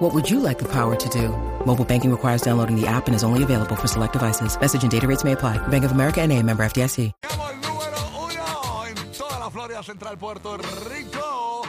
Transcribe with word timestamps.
What 0.00 0.14
would 0.14 0.30
you 0.30 0.40
like 0.40 0.58
the 0.58 0.64
power 0.64 0.96
to 0.96 1.08
do? 1.10 1.28
Mobile 1.66 1.84
banking 1.84 2.10
requires 2.10 2.40
downloading 2.40 2.74
the 2.74 2.86
app 2.86 3.06
and 3.06 3.14
is 3.14 3.22
only 3.22 3.42
available 3.42 3.76
for 3.76 3.86
select 3.86 4.14
devices. 4.14 4.58
Message 4.58 4.82
and 4.82 4.90
data 4.90 5.06
rates 5.06 5.24
may 5.24 5.32
apply. 5.32 5.58
Bank 5.68 5.84
of 5.84 5.92
America 5.92 6.22
and 6.22 6.32
a 6.32 6.42
member 6.42 6.64
FDIC. 6.64 7.12
Llegamos 7.22 7.54
número 7.60 7.98
uno 8.16 8.86
en 8.86 9.12
toda 9.12 9.38
la 9.38 9.50
Florida 9.50 9.82
Central, 9.82 10.16
Puerto 10.16 10.56
Rico. 10.88 11.66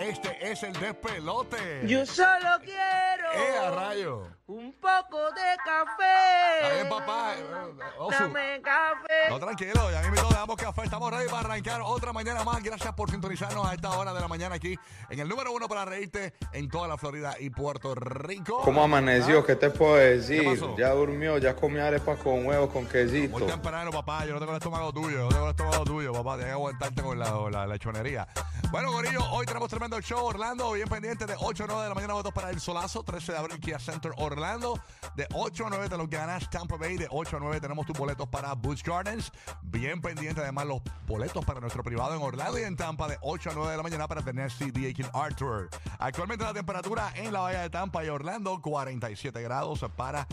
Este 0.00 0.36
es 0.40 0.64
el 0.64 0.72
despelote. 0.72 1.86
Yo 1.86 2.04
solo 2.04 2.58
quiero 2.64 3.07
¡Eh, 3.34 3.58
a 3.58 3.70
rayo! 3.70 4.38
un 4.48 4.72
poco 4.80 5.30
de 5.32 5.56
café. 5.62 6.62
Está 6.62 6.74
bien, 6.74 6.88
papá. 6.88 7.34
Eh, 7.36 7.98
Osu. 7.98 8.18
Dame 8.18 8.62
café. 8.62 9.28
No, 9.28 9.38
tranquilo, 9.38 9.90
ya 9.90 10.00
mismo 10.10 10.26
le 10.30 10.34
damos 10.34 10.56
café. 10.56 10.84
Estamos 10.84 11.10
ready 11.10 11.28
para 11.28 11.40
arrancar 11.40 11.82
otra 11.82 12.14
mañana 12.14 12.44
más. 12.44 12.62
Gracias 12.62 12.94
por 12.94 13.10
sintonizarnos 13.10 13.66
a 13.66 13.74
esta 13.74 13.90
hora 13.90 14.14
de 14.14 14.20
la 14.20 14.26
mañana 14.26 14.54
aquí 14.54 14.74
en 15.10 15.20
el 15.20 15.28
número 15.28 15.52
uno 15.52 15.68
para 15.68 15.84
reírte 15.84 16.32
en 16.54 16.70
toda 16.70 16.88
la 16.88 16.96
Florida 16.96 17.34
y 17.38 17.50
Puerto 17.50 17.94
Rico. 17.94 18.62
¿Cómo 18.62 18.82
amaneció? 18.82 19.44
¿Qué 19.44 19.54
te 19.54 19.68
puedo 19.68 19.96
decir? 19.96 20.40
¿Qué 20.40 20.50
pasó? 20.50 20.74
Ya 20.78 20.92
durmió, 20.92 21.36
ya 21.36 21.54
comió 21.54 21.84
arepas 21.84 22.18
con 22.18 22.46
huevos 22.46 22.70
con 22.70 22.86
quesito. 22.86 23.38
Muy 23.38 23.46
temprano, 23.46 23.90
papá. 23.90 24.24
Yo 24.24 24.32
no 24.32 24.38
tengo 24.38 24.52
el 24.52 24.58
estómago 24.58 24.92
tuyo. 24.94 25.10
Yo 25.10 25.24
no 25.24 25.28
tengo 25.28 25.44
el 25.44 25.50
estómago 25.50 25.84
tuyo, 25.84 26.12
papá. 26.14 26.36
Tienes 26.36 26.46
que 26.46 26.52
aguantarte 26.52 27.02
con 27.02 27.18
la, 27.18 27.50
la 27.50 27.66
lechonería. 27.66 28.26
Bueno, 28.70 28.92
Gorillo, 28.92 29.20
hoy 29.30 29.44
tenemos 29.44 29.68
tremendo 29.68 30.00
show. 30.00 30.24
Orlando, 30.24 30.72
bien 30.72 30.88
pendiente 30.88 31.26
de 31.26 31.34
8 31.38 31.64
a 31.64 31.66
9 31.66 31.82
de 31.82 31.88
la 31.90 31.94
mañana. 31.94 32.14
Votos 32.14 32.32
para 32.32 32.48
el 32.48 32.60
solazo. 32.60 33.02
13 33.18 33.32
de 33.32 33.38
abril, 33.38 33.58
Kia 33.58 33.80
Center 33.80 34.12
Orlando. 34.18 34.80
De 35.16 35.26
8 35.34 35.66
a 35.66 35.70
9 35.70 35.88
te 35.88 35.96
los 35.96 36.08
ganas 36.08 36.48
Tampa 36.50 36.76
Bay. 36.76 36.96
De 36.96 37.08
8 37.10 37.38
a 37.38 37.40
9 37.40 37.60
tenemos 37.60 37.84
tus 37.84 37.98
boletos 37.98 38.28
para 38.28 38.52
Busch 38.52 38.84
Gardens. 38.84 39.32
Bien 39.60 40.00
pendiente, 40.00 40.40
además, 40.40 40.66
los 40.66 40.82
boletos 41.04 41.44
para 41.44 41.58
nuestro 41.58 41.82
privado 41.82 42.14
en 42.14 42.22
Orlando 42.22 42.60
y 42.60 42.62
en 42.62 42.76
Tampa. 42.76 43.08
De 43.08 43.18
8 43.22 43.50
a 43.50 43.54
9 43.54 43.70
de 43.72 43.76
la 43.76 43.82
mañana 43.82 44.06
para 44.06 44.22
tener 44.22 44.52
CD 44.52 44.86
Aiken 44.86 45.08
Arthur. 45.12 45.68
Actualmente 45.98 46.44
la 46.44 46.54
temperatura 46.54 47.12
en 47.16 47.32
la 47.32 47.40
bahía 47.40 47.62
de 47.62 47.70
Tampa 47.70 48.04
y 48.04 48.08
Orlando, 48.08 48.62
47 48.62 49.42
grados 49.42 49.84
para 49.96 50.28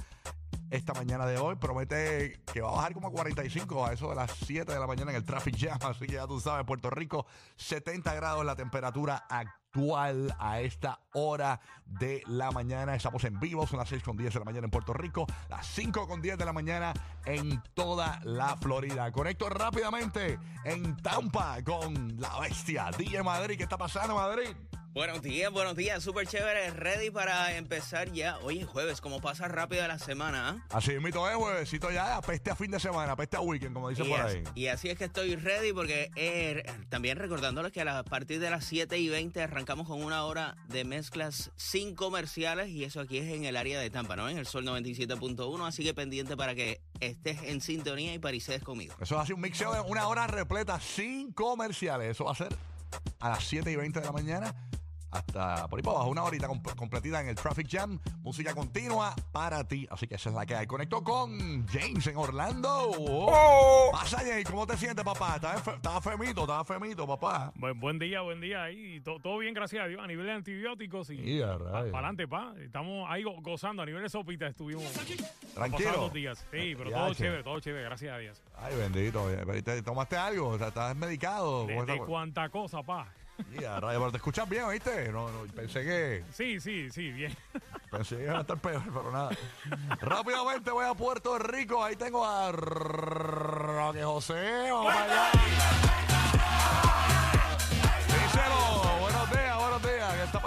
esta 0.70 0.94
mañana 0.94 1.26
de 1.26 1.40
hoy. 1.40 1.56
Promete 1.56 2.40
que 2.54 2.62
va 2.62 2.70
a 2.70 2.76
bajar 2.76 2.94
como 2.94 3.08
a 3.08 3.12
45 3.12 3.84
a 3.84 3.94
eso 3.94 4.10
de 4.10 4.16
las 4.16 4.30
7 4.46 4.72
de 4.72 4.80
la 4.80 4.86
mañana 4.86 5.10
en 5.10 5.18
el 5.18 5.26
traffic 5.26 5.58
jam. 5.58 5.80
Así 5.82 6.06
que 6.06 6.14
ya 6.14 6.28
tú 6.28 6.40
sabes, 6.40 6.68
Puerto 6.68 6.92
Rico, 6.92 7.26
70 7.56 8.14
grados 8.14 8.46
la 8.46 8.56
temperatura 8.56 9.26
actual 9.28 9.65
a 10.38 10.62
esta 10.62 11.00
hora 11.14 11.60
de 11.86 12.24
la 12.28 12.52
mañana. 12.52 12.96
Estamos 12.96 13.24
en 13.26 13.40
vivo, 13.40 13.68
son 13.68 13.80
las 13.80 13.90
6 13.90 14.04
con 14.04 14.16
10 14.16 14.34
de 14.34 14.40
la 14.40 14.46
mañana 14.46 14.66
en 14.66 14.72
Puerto 14.72 14.94
Rico, 14.94 15.28
las 15.50 15.68
5 15.68 16.08
con 16.08 16.22
10 16.22 16.38
de 16.38 16.46
la 16.46 16.54
mañana 16.54 16.94
en 17.26 17.62
toda 17.74 18.22
la 18.24 18.56
Florida. 18.56 19.12
Conecto 19.12 19.50
rápidamente 19.50 20.40
en 20.64 20.96
Tampa 20.98 21.62
con 21.64 22.16
la 22.20 22.40
bestia, 22.40 22.90
DJ 22.98 23.22
Madrid. 23.24 23.58
¿Qué 23.58 23.64
está 23.64 23.78
pasando, 23.78 24.16
Madrid? 24.16 24.48
Buenos 24.96 25.22
días, 25.22 25.52
buenos 25.52 25.76
días, 25.76 26.02
súper 26.02 26.26
chévere, 26.26 26.70
ready 26.70 27.10
para 27.10 27.58
empezar 27.58 28.14
ya. 28.14 28.38
Hoy 28.38 28.60
es 28.60 28.66
jueves, 28.66 29.02
como 29.02 29.20
pasa 29.20 29.50
rápido 29.50 29.86
la 29.86 30.00
semana, 30.00 30.52
¿ah? 30.52 30.66
Así 30.70 30.98
mismo 31.00 31.28
es, 31.28 31.36
huevecito 31.36 31.92
ya, 31.92 32.22
peste 32.22 32.50
a 32.52 32.56
fin 32.56 32.72
de 32.72 32.80
semana, 32.80 33.14
peste 33.14 33.36
a 33.36 33.42
weekend, 33.42 33.74
como 33.74 33.90
dicen 33.90 34.06
Y, 34.06 34.10
por 34.10 34.22
así, 34.22 34.38
ahí. 34.38 34.44
y 34.56 34.68
así 34.68 34.88
es 34.88 34.98
que 34.98 35.04
estoy 35.04 35.36
ready 35.36 35.74
porque 35.74 36.12
eh, 36.16 36.64
también 36.88 37.18
recordándoles 37.18 37.74
que 37.74 37.82
a 37.82 38.04
partir 38.04 38.40
de 38.40 38.50
las 38.50 38.64
7 38.64 38.98
y 38.98 39.10
20 39.10 39.42
arrancamos 39.42 39.86
con 39.86 40.02
una 40.02 40.24
hora 40.24 40.56
de 40.70 40.86
mezclas 40.86 41.52
sin 41.58 41.94
comerciales 41.94 42.70
y 42.70 42.86
eso 42.86 43.02
aquí 43.02 43.18
es 43.18 43.34
en 43.34 43.44
el 43.44 43.58
área 43.58 43.82
de 43.82 43.90
Tampa, 43.90 44.16
¿no? 44.16 44.30
En 44.30 44.38
el 44.38 44.46
Sol 44.46 44.64
97.1, 44.64 45.68
así 45.68 45.84
que 45.84 45.94
pendiente 45.94 46.38
para 46.38 46.56
que 46.56 46.80
estés 47.02 47.44
en 47.44 47.60
sintonía 47.60 48.14
y 48.14 48.20
parisedes 48.20 48.64
conmigo. 48.64 48.96
Eso 49.02 49.20
hace 49.20 49.34
un 49.34 49.42
mixeo 49.42 49.74
de 49.74 49.82
una 49.82 50.08
hora 50.08 50.26
repleta 50.26 50.80
sin 50.80 51.34
comerciales. 51.34 52.12
Eso 52.12 52.24
va 52.24 52.32
a 52.32 52.36
ser 52.36 52.56
a 53.20 53.30
las 53.30 53.44
7 53.44 53.72
y 53.72 53.76
20 53.76 54.00
de 54.00 54.06
la 54.06 54.12
mañana. 54.12 54.65
Hasta 55.16 55.68
por 55.68 55.80
ahí 55.80 55.84
para 55.84 55.96
abajo, 55.98 56.10
una 56.12 56.24
horita 56.24 56.48
comp- 56.48 56.76
completita 56.76 57.22
en 57.22 57.30
el 57.30 57.36
Traffic 57.36 57.68
Jam. 57.70 58.00
Música 58.22 58.54
continua 58.54 59.14
para 59.32 59.64
ti. 59.68 59.88
Así 59.90 60.08
que 60.08 60.16
esa 60.16 60.30
es 60.30 60.36
la 60.36 60.46
que 60.46 60.56
hay. 60.56 60.68
Conecto 60.68 61.04
con 61.04 61.66
James 61.68 62.06
en 62.08 62.18
Orlando. 62.18 62.70
Oh. 63.00 63.90
Pasa, 63.92 64.18
James. 64.20 64.46
¿Cómo 64.50 64.68
te 64.68 64.76
sientes, 64.78 65.04
papá? 65.06 65.36
Estaba, 65.36 66.02
femito, 66.02 66.42
estaba 66.42 66.66
femito, 66.66 67.08
papá. 67.08 67.52
Buen, 67.56 67.80
buen 67.80 68.00
día, 68.00 68.22
buen 68.22 68.42
día 68.42 68.64
ahí. 68.64 69.00
To- 69.02 69.20
todo 69.20 69.38
bien, 69.38 69.54
gracias 69.54 69.84
a 69.84 69.88
Dios. 69.88 70.02
A 70.04 70.08
nivel 70.08 70.26
de 70.26 70.34
antibióticos 70.34 71.10
y 71.12 71.40
para 71.42 71.80
adelante, 71.80 72.28
pa. 72.28 72.54
Estamos 72.60 73.08
ahí 73.10 73.24
go- 73.24 73.42
gozando. 73.42 73.84
A 73.84 73.86
nivel 73.86 74.02
de 74.04 74.10
sopita 74.10 74.48
estuvimos 74.48 74.84
Tranquilo. 75.54 75.92
dos 75.94 76.14
días. 76.14 76.40
Sí, 76.52 76.74
pero 76.78 76.90
Ya, 76.90 76.98
todo 76.98 77.14
che. 77.14 77.24
chévere, 77.24 77.44
todo 77.44 77.60
chévere, 77.60 77.84
gracias 77.86 78.14
a 78.14 78.18
Dios. 78.18 78.42
Ay, 78.58 78.76
bendito. 78.76 79.26
Pero 79.46 79.64
¿te- 79.64 79.82
¿Tomaste 79.82 80.18
algo? 80.18 80.50
O 80.50 80.58
sea, 80.58 80.68
¿Estás 80.68 80.96
medicado? 80.96 81.66
De, 81.68 82.02
cuánta 82.06 82.50
cosa, 82.50 82.82
pa. 82.84 83.08
Y 83.60 83.64
a 83.64 83.80
rayos, 83.80 84.02
pero 84.02 84.12
te 84.12 84.18
escuchas 84.18 84.50
bien, 84.50 84.64
¿oíste? 84.64 85.12
No, 85.12 85.30
no, 85.30 85.46
pensé 85.54 85.84
que... 85.84 86.24
Sí, 86.32 86.60
sí, 86.60 86.90
sí, 86.92 87.12
bien. 87.12 87.36
Pensé 87.92 88.18
que 88.18 88.24
iba 88.24 88.38
a 88.38 88.42
estar 88.42 88.58
peor, 88.58 88.82
pero 88.86 89.12
nada. 89.12 89.30
Rápidamente 90.02 90.72
voy 90.72 90.86
a 90.86 90.94
Puerto 90.94 91.38
Rico. 91.38 91.84
Ahí 91.84 91.96
tengo 91.96 92.26
a 92.26 92.52
Roque 92.52 94.04
José. 94.04 94.70
Vamos 94.72 94.94
allá. 94.94 95.95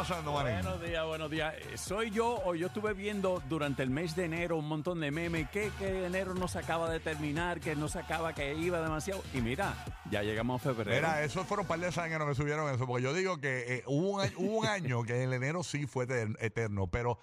Pasando? 0.09 0.33
Buenos 0.33 0.81
días, 0.83 1.07
buenos 1.07 1.31
días. 1.31 1.55
Eh, 1.73 1.77
¿Soy 1.77 2.11
yo 2.11 2.41
o 2.45 2.55
yo 2.55 2.69
estuve 2.69 2.95
viendo 2.95 3.43
durante 3.49 3.83
el 3.83 3.91
mes 3.91 4.17
de 4.17 4.25
enero 4.25 4.57
un 4.57 4.67
montón 4.69 5.01
de 5.01 5.11
memes 5.11 5.49
que, 5.51 5.71
que 5.79 6.07
enero 6.07 6.35
no 6.35 6.49
se 6.49 6.59
acaba 6.59 6.91
de 6.91 7.01
terminar, 7.01 7.61
que 7.61 7.77
no 7.77 7.89
se 7.89 7.99
acaba, 7.99 8.33
que 8.33 8.55
iba 8.55 8.81
demasiado? 8.81 9.23
Y 9.35 9.41
mira, 9.41 9.75
ya 10.11 10.23
llegamos 10.23 10.61
a 10.61 10.65
febrero. 10.75 10.97
Mira, 10.97 11.23
esos 11.23 11.47
fueron 11.47 11.65
un 11.65 11.69
par 11.69 11.79
de 11.81 12.01
años 12.01 12.29
que 12.29 12.35
subieron 12.35 12.73
eso, 12.75 12.87
porque 12.87 13.03
yo 13.03 13.13
digo 13.13 13.39
que 13.39 13.77
eh, 13.77 13.83
hubo, 13.87 14.11
un, 14.17 14.21
año- 14.23 14.35
hubo 14.39 14.59
un 14.59 14.67
año 14.67 15.03
que 15.03 15.25
el 15.25 15.33
enero 15.33 15.63
sí 15.63 15.87
fue 15.87 16.07
eter- 16.07 16.37
eterno, 16.41 16.87
pero 16.87 17.19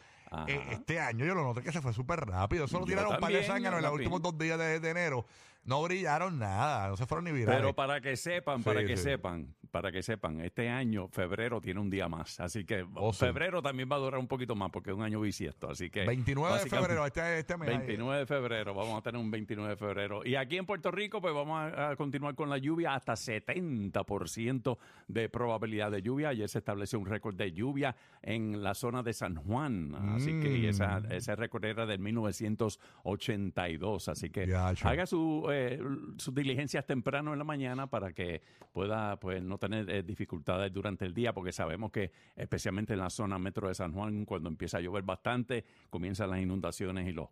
eh, 0.47 0.59
este 0.71 0.99
año 0.99 1.25
yo 1.25 1.33
lo 1.33 1.43
noté 1.43 1.61
que 1.63 1.71
se 1.71 1.81
fue 1.81 1.93
súper 1.93 2.19
rápido. 2.21 2.67
Solo 2.67 2.85
tiraron 2.85 3.13
un 3.15 3.19
par 3.19 3.31
de 3.31 3.39
años 3.49 3.73
en 3.73 3.81
los 3.81 3.93
últimos 3.93 4.21
dos 4.21 4.37
días 4.37 4.59
de, 4.59 4.79
de 4.79 4.89
enero. 4.89 5.25
No 5.63 5.81
brillaron 5.81 6.37
nada, 6.37 6.89
no 6.89 6.95
se 6.95 7.07
fueron 7.07 7.25
ni 7.25 7.31
virales. 7.31 7.59
Pero 7.59 7.73
para 7.73 7.99
que 7.99 8.15
sepan, 8.17 8.61
para 8.61 8.81
Sí, 8.81 8.85
que 8.85 8.97
sí. 8.97 9.03
sepan, 9.03 9.55
para 9.75 9.91
que 9.91 10.01
sepan, 10.01 10.39
este 10.39 10.69
año, 10.69 11.09
febrero, 11.09 11.59
tiene 11.59 11.81
un 11.81 11.89
día 11.89 12.07
más. 12.07 12.39
Así 12.39 12.63
que 12.63 12.85
Oh, 12.95 13.11
sí. 13.11 13.25
febrero 13.25 13.61
también 13.61 13.89
va 13.91 13.97
a 13.97 13.99
durar 13.99 14.21
un 14.21 14.27
poquito 14.27 14.55
más 14.55 14.71
porque 14.71 14.91
es 14.91 14.95
un 14.95 15.03
año 15.03 15.19
bisiesto. 15.19 15.69
Así 15.69 15.89
que 15.89 16.05
29 16.05 16.63
de 16.63 16.69
febrero, 16.69 17.05
este, 17.05 17.39
este 17.39 17.57
mes. 17.57 17.67
29 17.67 18.19
de 18.19 18.25
febrero, 18.25 18.73
vamos 18.73 18.97
a 18.97 19.01
tener 19.01 19.19
un 19.19 19.29
29 19.29 19.71
de 19.71 19.75
febrero. 19.75 20.25
Y 20.25 20.35
aquí 20.35 20.55
en 20.55 20.65
Puerto 20.65 20.91
Rico, 20.91 21.19
pues 21.19 21.33
vamos 21.33 21.59
a, 21.59 21.89
a 21.89 21.95
continuar 21.97 22.35
con 22.35 22.49
la 22.49 22.57
lluvia 22.57 22.93
hasta 22.95 23.15
70% 23.17 24.77
de 25.09 25.27
probabilidad 25.27 25.91
de 25.91 26.01
lluvia. 26.01 26.29
Ayer 26.29 26.47
se 26.47 26.59
estableció 26.59 26.97
un 26.97 27.05
récord 27.07 27.35
de 27.35 27.51
lluvia 27.51 27.97
en 28.21 28.63
la 28.63 28.75
zona 28.75 29.03
de 29.03 29.11
San 29.11 29.35
Juan. 29.35 29.93
Así 30.15 30.39
que 30.39 30.69
esa, 30.69 31.01
Mm. 31.01 31.11
ese 31.11 31.35
récord 31.35 31.65
era 31.65 31.85
del 31.85 31.99
1982. 31.99 34.07
Así 34.07 34.29
que 34.29 34.55
haga 34.55 35.05
su, 35.05 35.45
eh, 35.51 35.81
sus 36.17 36.33
diligencias 36.33 36.85
temprano 36.85 37.33
en 37.33 37.39
la 37.39 37.43
mañana 37.45 37.87
para 37.87 38.13
que 38.13 38.41
pueda 38.71 39.19
pues 39.19 39.43
no 39.43 39.57
tener 39.69 39.89
eh, 39.89 40.03
dificultades 40.03 40.71
durante 40.71 41.05
el 41.05 41.13
día, 41.13 41.33
porque 41.33 41.51
sabemos 41.51 41.91
que 41.91 42.11
especialmente 42.35 42.93
en 42.93 42.99
la 42.99 43.09
zona 43.09 43.37
metro 43.39 43.67
de 43.67 43.75
San 43.75 43.93
Juan, 43.93 44.25
cuando 44.25 44.49
empieza 44.49 44.77
a 44.77 44.81
llover 44.81 45.03
bastante, 45.03 45.65
comienzan 45.89 46.29
las 46.29 46.39
inundaciones 46.39 47.07
y 47.07 47.11
los 47.11 47.29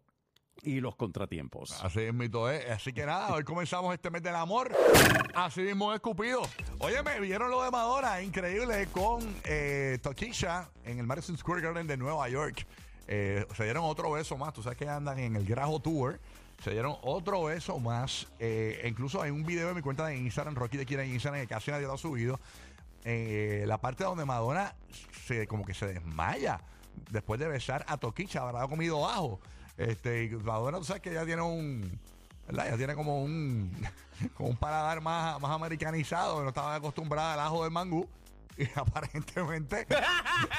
y 0.61 0.79
los 0.79 0.95
contratiempos. 0.95 1.83
Así 1.83 2.01
es, 2.01 2.13
mito, 2.13 2.49
¿eh? 2.49 2.71
Así 2.71 2.93
que 2.93 3.05
nada, 3.05 3.33
hoy 3.33 3.43
comenzamos 3.43 3.93
este 3.93 4.09
mes 4.09 4.21
del 4.21 4.35
amor. 4.35 4.71
Así 5.33 5.61
mismo 5.61 5.93
es 5.93 5.99
Cupido. 5.99 6.41
Oye, 6.79 7.01
me 7.01 7.19
vieron 7.19 7.49
lo 7.49 7.63
de 7.63 7.71
Madonna, 7.71 8.21
increíble, 8.21 8.87
con 8.91 9.21
eh, 9.43 9.97
Tokisha 10.01 10.69
en 10.85 10.99
el 10.99 11.07
Madison 11.07 11.37
Square 11.37 11.61
Garden 11.61 11.87
de 11.87 11.97
Nueva 11.97 12.29
York. 12.29 12.65
Eh, 13.07 13.45
se 13.55 13.63
dieron 13.63 13.83
otro 13.83 14.11
beso 14.11 14.37
más. 14.37 14.53
Tú 14.53 14.61
sabes 14.61 14.77
que 14.77 14.87
andan 14.87 15.19
en 15.19 15.35
el 15.35 15.45
Grajo 15.45 15.81
Tour. 15.81 16.19
Se 16.61 16.71
dieron 16.71 16.95
otro 17.01 17.43
beso 17.43 17.79
más. 17.79 18.27
Eh, 18.39 18.85
incluso 18.87 19.21
hay 19.21 19.31
un 19.31 19.45
video 19.45 19.69
en 19.69 19.75
mi 19.75 19.81
cuenta 19.81 20.05
de 20.07 20.17
Instagram, 20.17 20.55
Rocky 20.55 20.77
de 20.77 20.85
Kira 20.85 21.03
en 21.03 21.13
Instagram, 21.13 21.41
que 21.41 21.47
casi 21.47 21.71
nadie 21.71 21.87
lo 21.87 21.93
ha 21.93 21.97
subido. 21.97 22.39
Eh, 23.05 23.65
la 23.67 23.79
parte 23.79 24.03
donde 24.03 24.25
Madonna 24.25 24.73
se, 25.25 25.45
como 25.47 25.65
que 25.65 25.73
se 25.73 25.87
desmaya 25.87 26.61
después 27.11 27.39
de 27.39 27.47
besar 27.47 27.83
a 27.87 27.97
Toquicha, 27.97 28.41
habrá 28.41 28.67
comido 28.67 29.07
ajo. 29.07 29.39
Este, 29.77 30.25
y 30.25 30.29
Madonna, 30.29 30.77
tú 30.77 30.85
sabes 30.85 31.01
que 31.01 31.13
ya 31.13 31.25
tiene 31.25 31.41
un. 31.41 31.99
¿verdad? 32.47 32.71
Ya 32.71 32.77
tiene 32.77 32.95
como 32.95 33.23
un, 33.23 33.71
como 34.35 34.49
un 34.49 34.57
paladar 34.57 35.01
más, 35.01 35.39
más 35.41 35.51
americanizado, 35.51 36.43
no 36.43 36.49
estaba 36.49 36.75
acostumbrada 36.75 37.33
al 37.33 37.39
ajo 37.39 37.63
del 37.63 37.71
mangú. 37.71 38.07
Y 38.57 38.67
aparentemente 38.75 39.87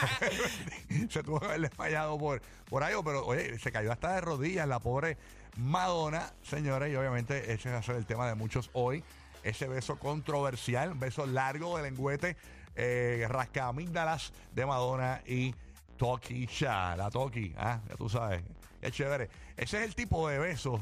se 1.10 1.22
tuvo 1.22 1.40
que 1.40 1.46
haber 1.46 1.60
desmayado 1.60 2.18
por, 2.18 2.40
por 2.68 2.82
algo, 2.82 3.04
pero 3.04 3.26
oye, 3.26 3.58
se 3.58 3.72
cayó 3.72 3.92
hasta 3.92 4.14
de 4.14 4.20
rodillas 4.20 4.68
la 4.68 4.80
pobre 4.80 5.16
Madonna, 5.56 6.32
señores, 6.42 6.92
y 6.92 6.96
obviamente 6.96 7.52
ese 7.52 7.70
va 7.70 7.78
a 7.78 7.82
ser 7.82 7.96
el 7.96 8.06
tema 8.06 8.26
de 8.26 8.34
muchos 8.34 8.70
hoy. 8.72 9.04
Ese 9.44 9.68
beso 9.68 9.98
controversial, 9.98 10.92
un 10.92 11.00
beso 11.00 11.26
largo 11.26 11.76
de 11.76 11.84
lengüete, 11.84 12.36
eh, 12.74 13.26
rascamígdalas 13.28 14.32
de 14.52 14.66
Madonna 14.66 15.20
y 15.26 15.54
Toki 15.96 16.46
Sha, 16.46 16.96
la 16.96 17.10
Toki, 17.10 17.54
ah, 17.56 17.78
ya 17.88 17.94
tú 17.94 18.08
sabes, 18.08 18.42
qué 18.80 18.90
chévere. 18.90 19.28
Ese 19.56 19.78
es 19.78 19.84
el 19.84 19.94
tipo 19.94 20.28
de 20.28 20.38
beso 20.38 20.80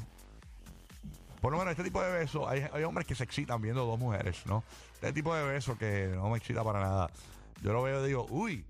por 1.43 1.53
lo 1.53 1.59
menos 1.59 1.73
este 1.73 1.83
tipo 1.83 2.01
de 2.01 2.13
besos, 2.13 2.47
hay, 2.49 2.65
hay 2.73 2.85
hombres 2.85 3.05
que 3.05 3.17
se 3.17 3.25
excitan 3.25 3.61
viendo 3.61 3.85
dos 3.85 3.99
mujeres, 3.99 4.47
¿no? 4.47 4.63
Este 4.95 5.13
tipo 5.13 5.35
de 5.35 5.43
beso 5.43 5.77
que 5.77 6.13
no 6.15 6.31
me 6.31 6.39
excita 6.39 6.63
para 6.63 6.79
nada. 6.79 7.11
Yo 7.63 7.73
lo 7.73 7.83
veo 7.83 8.05
y 8.05 8.07
digo, 8.07 8.29
uy. 8.31 8.65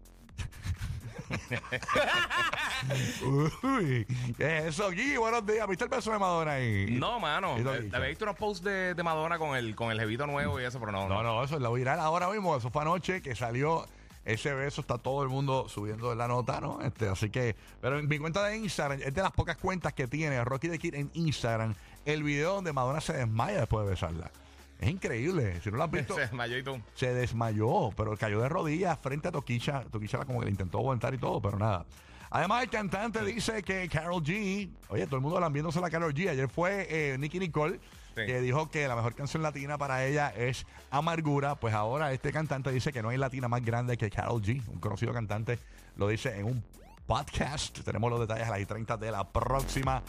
uy, 3.62 4.06
¿qué 4.38 4.58
es 4.58 4.64
eso, 4.64 4.90
Gui? 4.90 5.18
Buenos 5.18 5.46
días. 5.46 5.68
¿Viste 5.68 5.84
el 5.84 5.90
beso 5.90 6.12
de 6.12 6.18
Madonna 6.18 6.52
ahí? 6.52 6.96
No, 6.98 7.20
mano. 7.20 7.58
Eh. 7.58 7.90
Había 7.92 8.08
visto 8.08 8.24
unos 8.24 8.36
posts 8.36 8.64
de, 8.64 8.94
de 8.94 9.02
Madonna 9.02 9.38
con 9.38 9.54
el, 9.54 9.76
con 9.76 9.90
el 9.90 10.00
jevito 10.00 10.26
nuevo 10.26 10.58
y 10.58 10.64
eso, 10.64 10.80
pero 10.80 10.92
no. 10.92 11.10
No, 11.10 11.22
no, 11.22 11.44
eso 11.44 11.56
es 11.56 11.60
lo 11.60 11.74
viral 11.74 12.00
ahora 12.00 12.30
mismo. 12.30 12.56
Eso 12.56 12.70
fue 12.70 12.80
anoche 12.80 13.20
que 13.20 13.34
salió 13.34 13.86
ese 14.24 14.54
beso. 14.54 14.80
Está 14.80 14.96
todo 14.96 15.22
el 15.22 15.28
mundo 15.28 15.68
subiendo 15.68 16.14
la 16.14 16.26
nota, 16.26 16.58
¿no? 16.60 16.80
Este, 16.80 17.06
así 17.06 17.28
que, 17.28 17.54
pero 17.82 17.98
en 17.98 18.08
mi 18.08 18.18
cuenta 18.18 18.42
de 18.44 18.56
Instagram, 18.56 19.00
es 19.02 19.12
de 19.12 19.22
las 19.22 19.32
pocas 19.32 19.58
cuentas 19.58 19.92
que 19.92 20.06
tiene 20.06 20.42
Rocky 20.42 20.68
the 20.68 20.78
Kid 20.78 20.94
en 20.94 21.10
Instagram, 21.14 21.74
el 22.04 22.22
video 22.22 22.54
donde 22.54 22.72
Madonna 22.72 23.00
se 23.00 23.12
desmaya 23.12 23.60
después 23.60 23.84
de 23.84 23.90
besarla. 23.90 24.30
Es 24.78 24.88
increíble. 24.90 25.60
Si 25.62 25.70
no 25.70 25.76
lo 25.76 25.84
has 25.84 25.90
visto, 25.92 26.14
Se 26.14 26.20
desmayó 26.22 26.58
y 26.58 26.62
tú. 26.64 26.80
se 26.94 27.14
desmayó, 27.14 27.90
pero 27.96 28.16
cayó 28.16 28.40
de 28.40 28.48
rodillas 28.48 28.98
frente 28.98 29.28
a 29.28 29.32
Toquicha. 29.32 29.84
Toquicha 29.90 30.16
era 30.18 30.26
como 30.26 30.40
que 30.40 30.46
le 30.46 30.50
intentó 30.50 30.78
aguantar 30.78 31.14
y 31.14 31.18
todo, 31.18 31.40
pero 31.40 31.58
nada. 31.58 31.86
Además, 32.30 32.62
el 32.64 32.70
cantante 32.70 33.22
dice 33.24 33.62
que 33.62 33.88
Carol 33.90 34.22
G, 34.22 34.70
oye, 34.88 35.04
todo 35.06 35.16
el 35.16 35.22
mundo 35.22 35.50
viéndose 35.50 35.80
la 35.82 35.90
Carol 35.90 36.14
G. 36.14 36.30
Ayer 36.30 36.48
fue 36.48 36.86
eh, 36.88 37.16
Nicky 37.18 37.38
Nicole, 37.38 37.78
Sí. 38.14 38.26
que 38.26 38.40
dijo 38.42 38.70
que 38.70 38.86
la 38.88 38.94
mejor 38.94 39.14
canción 39.14 39.42
latina 39.42 39.78
para 39.78 40.04
ella 40.04 40.28
es 40.36 40.66
Amargura. 40.90 41.54
Pues 41.54 41.72
ahora 41.72 42.12
este 42.12 42.30
cantante 42.30 42.70
dice 42.70 42.92
que 42.92 43.02
no 43.02 43.08
hay 43.08 43.16
latina 43.16 43.48
más 43.48 43.62
grande 43.64 43.96
que 43.96 44.10
Carol 44.10 44.42
G. 44.42 44.62
Un 44.68 44.80
conocido 44.80 45.14
cantante 45.14 45.58
lo 45.96 46.08
dice 46.08 46.38
en 46.38 46.44
un 46.44 46.64
podcast. 47.06 47.78
Tenemos 47.80 48.10
los 48.10 48.20
detalles 48.20 48.46
a 48.46 48.50
las 48.50 48.60
y 48.60 48.66
30 48.66 48.96
de 48.98 49.10
la 49.12 49.24
próxima 49.30 50.02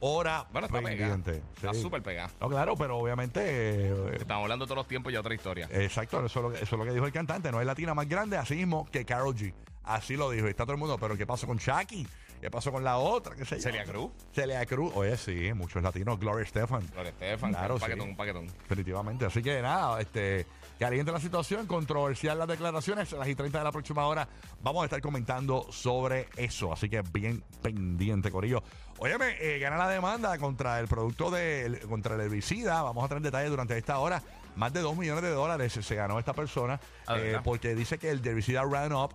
hora. 0.00 0.46
Bueno, 0.52 0.66
está 0.66 0.80
pegada. 0.80 0.96
pendiente. 1.16 1.42
Está 1.56 1.74
Sí. 1.74 1.82
súper 1.82 2.02
pegada. 2.02 2.30
No, 2.40 2.48
claro, 2.48 2.76
pero 2.76 2.98
obviamente 2.98 3.40
eh, 3.44 4.16
Estamos 4.16 4.42
hablando 4.44 4.64
todos 4.66 4.76
los 4.78 4.88
tiempos 4.88 5.12
y 5.12 5.16
otra 5.16 5.34
historia. 5.34 5.68
Exacto, 5.72 6.24
eso 6.24 6.38
es, 6.38 6.42
lo 6.44 6.50
que, 6.50 6.56
eso 6.56 6.64
es 6.64 6.78
lo 6.78 6.84
que 6.84 6.92
dijo 6.92 7.06
el 7.06 7.12
cantante. 7.12 7.50
No 7.50 7.58
hay 7.58 7.66
latina 7.66 7.94
más 7.94 8.08
grande, 8.08 8.36
así 8.36 8.54
mismo 8.54 8.88
que 8.90 9.04
Carol 9.04 9.34
G. 9.34 9.52
Así 9.84 10.16
lo 10.16 10.30
dijo. 10.30 10.46
Y 10.46 10.50
está 10.50 10.64
todo 10.64 10.74
el 10.74 10.78
mundo, 10.78 10.98
pero 10.98 11.16
¿qué 11.16 11.26
pasó 11.26 11.46
con 11.46 11.56
Shaki? 11.56 12.06
¿Qué 12.40 12.50
pasó 12.50 12.70
con 12.70 12.84
la 12.84 12.98
otra? 12.98 13.34
¿Qué 13.34 13.44
yo? 13.44 13.58
Celia 13.60 13.84
Cruz. 13.84 14.10
Celia 14.32 14.64
Cruz. 14.66 14.92
Oye, 14.94 15.16
sí, 15.16 15.52
muchos 15.54 15.82
latinos. 15.82 16.18
Gloria 16.20 16.44
Estefan. 16.44 16.86
Gloria 16.92 17.10
Estefan, 17.10 17.50
Claro, 17.52 17.74
un 17.74 17.80
sí. 17.80 17.84
paquetón, 17.86 18.08
un 18.10 18.16
paquetón. 18.16 18.46
Definitivamente. 18.46 19.26
Así 19.26 19.42
que 19.42 19.60
nada, 19.60 20.00
este, 20.00 20.46
caliente 20.78 21.10
la 21.10 21.20
situación, 21.20 21.66
controversial 21.66 22.38
las 22.38 22.46
declaraciones. 22.48 23.12
A 23.12 23.16
las 23.16 23.28
y 23.28 23.34
30 23.34 23.58
de 23.58 23.64
la 23.64 23.72
próxima 23.72 24.06
hora 24.06 24.28
vamos 24.62 24.82
a 24.82 24.84
estar 24.84 25.00
comentando 25.00 25.66
sobre 25.72 26.28
eso. 26.36 26.72
Así 26.72 26.88
que 26.88 27.02
bien 27.12 27.42
pendiente, 27.60 28.30
Corillo. 28.30 28.62
Óyeme, 28.98 29.36
eh, 29.40 29.58
gana 29.58 29.76
la 29.76 29.88
demanda 29.88 30.36
contra 30.38 30.78
el 30.80 30.86
producto 30.88 31.30
de 31.30 31.80
contra 31.88 32.14
el 32.14 32.20
herbicida. 32.20 32.82
Vamos 32.82 33.04
a 33.04 33.08
tener 33.08 33.22
detalles 33.22 33.50
durante 33.50 33.76
esta 33.76 33.98
hora. 33.98 34.22
Más 34.56 34.72
de 34.72 34.80
2 34.80 34.96
millones 34.96 35.22
de 35.22 35.30
dólares 35.30 35.72
se 35.72 35.94
ganó 35.94 36.18
esta 36.18 36.32
persona 36.32 36.80
Ah, 37.06 37.16
eh, 37.16 37.38
porque 37.44 37.76
dice 37.76 37.96
que 37.98 38.10
el 38.10 38.26
herbicida 38.26 38.62
Roundup 38.62 39.12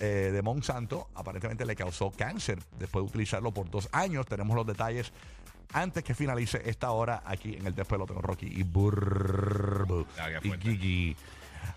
eh, 0.00 0.30
de 0.32 0.42
Monsanto 0.42 1.08
aparentemente 1.14 1.64
le 1.66 1.76
causó 1.76 2.10
cáncer 2.10 2.58
después 2.78 3.04
de 3.04 3.08
utilizarlo 3.10 3.52
por 3.52 3.70
dos 3.70 3.88
años. 3.92 4.26
Tenemos 4.26 4.56
los 4.56 4.66
detalles 4.66 5.12
antes 5.72 6.02
que 6.02 6.14
finalice 6.14 6.62
esta 6.64 6.90
hora 6.90 7.22
aquí 7.24 7.54
en 7.54 7.66
el 7.66 7.74
despelote 7.74 8.14
con 8.14 8.22
Rocky 8.22 8.46
y 8.46 8.62
Burbu 8.62 10.06
y. 10.42 10.50
Gigi. 10.60 11.16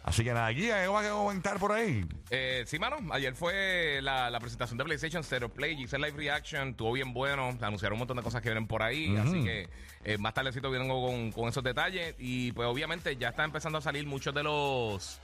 Así 0.03 0.23
que 0.23 0.33
nada, 0.33 0.49
Guía, 0.49 0.81
¿qué 0.81 0.87
va 0.87 1.01
a 1.01 1.09
comentar 1.09 1.59
por 1.59 1.71
ahí? 1.71 2.05
Eh, 2.29 2.63
sí, 2.67 2.79
mano, 2.79 2.97
ayer 3.13 3.35
fue 3.35 3.99
la, 4.01 4.29
la 4.29 4.39
presentación 4.39 4.77
de 4.77 4.85
PlayStation 4.85 5.23
Zero 5.23 5.49
Play, 5.49 5.81
hice 5.81 5.97
live 5.97 6.13
reaction, 6.15 6.69
estuvo 6.69 6.93
bien 6.93 7.13
bueno, 7.13 7.57
anunciaron 7.61 7.95
un 7.95 7.99
montón 7.99 8.17
de 8.17 8.23
cosas 8.23 8.41
que 8.41 8.49
vienen 8.49 8.67
por 8.67 8.81
ahí, 8.81 9.15
así 9.17 9.43
que 9.43 9.69
eh, 10.03 10.17
más 10.17 10.33
tardecito 10.33 10.69
vengo 10.69 11.05
con, 11.05 11.31
con 11.31 11.49
esos 11.49 11.63
detalles 11.63 12.15
y 12.17 12.51
pues 12.53 12.67
obviamente 12.67 13.15
ya 13.17 13.29
está 13.29 13.43
empezando 13.43 13.77
a 13.77 13.81
salir 13.81 14.05
muchos 14.05 14.33
de 14.33 14.43
los 14.43 15.19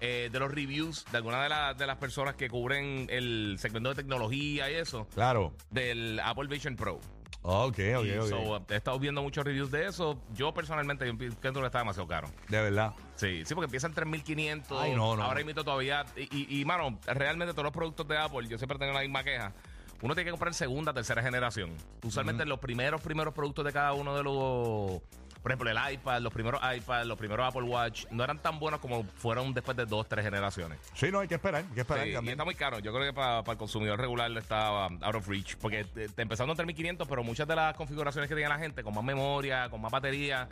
eh, 0.00 0.28
de 0.32 0.38
los 0.38 0.50
reviews 0.50 1.04
de 1.10 1.16
algunas 1.18 1.42
de, 1.42 1.48
las 1.48 1.76
de 1.78 1.86
las 1.86 1.96
personas 1.98 2.34
que 2.34 2.48
cubren 2.48 3.06
el 3.10 3.56
segmento 3.58 3.90
de 3.90 3.94
tecnología 3.96 4.70
y 4.70 4.74
eso 4.74 5.06
Claro. 5.14 5.52
del 5.70 6.18
Apple 6.20 6.48
Vision 6.48 6.76
Pro. 6.76 6.98
Ok, 7.42 7.78
ok, 7.96 8.04
Y 8.04 8.18
ok. 8.18 8.28
so, 8.28 8.66
he 8.68 8.76
estado 8.76 8.98
viendo 8.98 9.22
muchos 9.22 9.42
reviews 9.44 9.70
de 9.70 9.86
eso. 9.86 10.20
Yo 10.34 10.52
personalmente 10.52 11.06
yo 11.06 11.16
pienso 11.16 11.60
que 11.60 11.66
está 11.66 11.78
demasiado 11.78 12.06
caro. 12.06 12.28
De 12.48 12.60
verdad. 12.60 12.92
Sí, 13.16 13.44
sí, 13.46 13.54
porque 13.54 13.64
empieza 13.64 13.86
en 13.86 13.94
3.500. 13.94 14.78
Ay, 14.78 14.94
no, 14.94 15.16
no. 15.16 15.22
Ahora 15.22 15.40
imito 15.40 15.64
todavía. 15.64 16.04
Y, 16.16 16.28
y, 16.56 16.60
y, 16.60 16.64
mano, 16.66 16.98
realmente 17.06 17.52
todos 17.54 17.64
los 17.64 17.72
productos 17.72 18.06
de 18.08 18.18
Apple, 18.18 18.46
yo 18.46 18.58
siempre 18.58 18.78
tengo 18.78 18.92
la 18.92 19.00
misma 19.00 19.24
queja. 19.24 19.54
Uno 20.02 20.14
tiene 20.14 20.26
que 20.26 20.30
comprar 20.32 20.52
segunda, 20.52 20.92
tercera 20.92 21.22
generación. 21.22 21.70
Usualmente 22.02 22.44
los 22.44 22.58
primeros, 22.58 23.00
primeros 23.00 23.32
productos 23.32 23.64
de 23.64 23.72
cada 23.72 23.92
uno 23.94 24.14
de 24.16 24.22
los... 24.22 25.00
Por 25.42 25.52
ejemplo, 25.52 25.70
el 25.70 25.94
iPad, 25.94 26.20
los 26.20 26.32
primeros 26.32 26.60
iPad, 26.76 27.04
los 27.04 27.18
primeros 27.18 27.46
Apple 27.46 27.62
Watch, 27.62 28.06
no 28.10 28.22
eran 28.24 28.38
tan 28.38 28.58
buenos 28.58 28.80
como 28.80 29.04
fueron 29.04 29.54
después 29.54 29.76
de 29.76 29.86
dos, 29.86 30.08
tres 30.08 30.24
generaciones. 30.24 30.78
Sí, 30.94 31.10
no, 31.10 31.20
hay 31.20 31.28
que 31.28 31.36
esperar, 31.36 31.64
hay 31.66 31.74
que 31.74 31.80
esperar. 31.80 32.04
Sí, 32.04 32.10
y 32.10 32.14
también. 32.14 32.34
está 32.34 32.44
muy 32.44 32.54
caro. 32.54 32.78
Yo 32.78 32.92
creo 32.92 33.06
que 33.06 33.12
para, 33.12 33.42
para 33.42 33.52
el 33.52 33.58
consumidor 33.58 33.98
regular 33.98 34.30
está 34.36 34.86
um, 34.86 34.98
out 35.02 35.14
of 35.14 35.28
reach. 35.28 35.56
Porque 35.56 35.84
te, 35.84 36.08
te 36.08 36.22
empezando 36.22 36.52
en 36.52 36.68
3.500, 36.68 37.06
pero 37.08 37.24
muchas 37.24 37.48
de 37.48 37.56
las 37.56 37.74
configuraciones 37.74 38.28
que 38.28 38.34
tiene 38.34 38.48
la 38.48 38.58
gente, 38.58 38.82
con 38.82 38.94
más 38.94 39.04
memoria, 39.04 39.68
con 39.70 39.80
más 39.80 39.90
batería, 39.90 40.48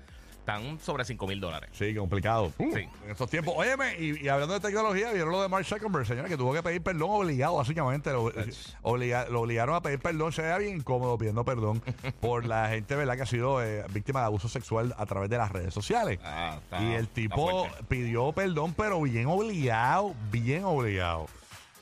están 0.48 0.78
sobre 0.80 1.04
5.000 1.04 1.40
dólares. 1.40 1.70
Sí, 1.72 1.94
complicado. 1.94 2.52
Uh, 2.58 2.72
Sí. 2.74 2.88
En 3.04 3.10
estos 3.10 3.28
tiempos. 3.28 3.54
Óyeme, 3.56 3.96
y, 3.98 4.24
y 4.24 4.28
hablando 4.28 4.54
de 4.54 4.60
tecnología, 4.60 5.12
vieron 5.12 5.30
lo 5.32 5.42
de 5.42 5.48
Mark 5.48 5.64
Zuckerberg, 5.66 6.06
señora, 6.06 6.28
que 6.28 6.36
tuvo 6.36 6.52
que 6.54 6.62
pedir 6.62 6.82
perdón 6.82 7.10
obligado, 7.10 7.56
básicamente. 7.56 8.10
Lo, 8.12 8.30
obliga- 8.82 9.28
lo 9.28 9.42
obligaron 9.42 9.74
a 9.74 9.82
pedir 9.82 9.98
perdón. 9.98 10.32
Se 10.32 10.42
veía 10.42 10.58
bien 10.58 10.76
incómodo 10.76 11.18
pidiendo 11.18 11.44
perdón 11.44 11.82
por 12.20 12.46
la 12.46 12.68
gente, 12.68 12.94
¿verdad?, 12.96 13.16
que 13.16 13.22
ha 13.22 13.26
sido 13.26 13.62
eh, 13.62 13.84
víctima 13.92 14.20
de 14.20 14.26
abuso 14.26 14.48
sexual 14.48 14.94
a 14.96 15.04
través 15.06 15.28
de 15.30 15.36
las 15.38 15.50
redes 15.52 15.74
sociales. 15.74 16.18
Ah, 16.24 16.58
está- 16.62 16.82
y 16.82 16.94
el 16.94 17.08
tipo 17.08 17.66
pidió 17.88 18.32
perdón, 18.32 18.74
pero 18.74 19.00
bien 19.02 19.26
obligado, 19.26 20.14
bien 20.30 20.64
obligado. 20.64 21.26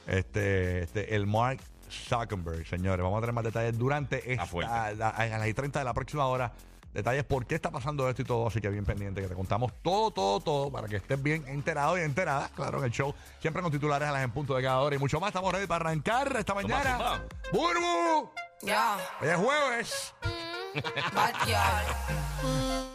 Este, 0.07 0.83
este, 0.85 1.15
el 1.17 1.27
Mark 1.27 1.59
Zuckerberg, 1.91 2.67
señores. 2.67 3.03
Vamos 3.03 3.19
a 3.19 3.21
tener 3.21 3.35
más 3.35 3.45
detalles 3.45 3.77
durante 3.79 4.33
esta, 4.33 4.47
fuerte. 4.47 4.73
la- 4.97 5.09
a 5.11 5.27
las 5.39 5.55
30 5.55 5.79
de 5.81 5.85
la 5.85 5.95
próxima 5.95 6.27
hora. 6.27 6.53
Detalles 6.93 7.25
por 7.25 7.47
qué 7.47 7.55
está 7.55 7.71
pasando 7.71 8.09
esto 8.09 8.23
y 8.23 8.25
todo, 8.25 8.47
así 8.47 8.61
que 8.61 8.69
bien 8.71 8.85
pendiente, 8.85 9.21
que 9.21 9.29
te 9.29 9.35
contamos 9.35 9.73
todo, 9.83 10.11
todo, 10.11 10.41
todo, 10.41 10.71
para 10.71 10.89
que 10.89 10.97
estés 10.97 11.23
bien 11.23 11.45
enterado 11.47 11.99
y 11.99 12.01
enterada, 12.01 12.51
claro, 12.55 12.79
en 12.79 12.85
el 12.85 12.91
show, 12.91 13.15
siempre 13.41 13.63
con 13.63 13.71
titulares 13.71 14.09
a 14.09 14.13
las 14.13 14.25
en 14.25 14.31
punto 14.31 14.55
de 14.55 14.63
cada 14.63 14.81
hora 14.81 14.97
y 14.97 14.99
mucho 14.99 15.21
más. 15.21 15.29
Estamos 15.29 15.53
ready 15.53 15.67
para 15.67 15.91
arrancar 15.91 16.35
esta 16.37 16.55
mañana. 16.55 17.23
¡Burbu! 17.53 18.31
Ya, 18.63 18.97
Hoy 19.21 19.29
es 19.29 19.37
jueves, 19.37 20.15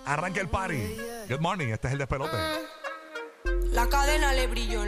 arranca 0.05 0.41
el 0.41 0.49
party. 0.49 0.97
Good 1.29 1.39
morning, 1.39 1.67
este 1.67 1.87
es 1.87 1.93
el 1.93 1.99
despelote. 1.99 2.35
La 3.71 3.87
cadena 3.87 4.33
le 4.33 4.47
brilló 4.47 4.79